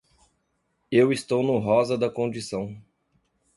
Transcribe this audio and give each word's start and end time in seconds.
Eu 0.91 1.11
estou 1.13 1.43
no 1.43 1.59
rosa 1.59 1.95
da 1.95 2.09
condição. 2.09 2.75